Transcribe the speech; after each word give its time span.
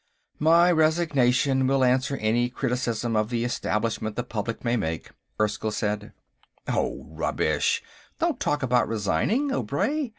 "My 0.39 0.71
resignation 0.71 1.67
will 1.67 1.83
answer 1.83 2.17
any 2.17 2.49
criticism 2.49 3.15
of 3.15 3.29
the 3.29 3.43
Establishment 3.45 4.15
the 4.15 4.23
public 4.23 4.65
may 4.65 4.75
make," 4.75 5.11
Erskyll 5.39 5.69
began. 5.69 6.13
"Oh, 6.67 7.05
rubbish; 7.07 7.83
don't 8.17 8.39
talk 8.39 8.63
about 8.63 8.87
resigning, 8.87 9.51
Obray. 9.51 10.09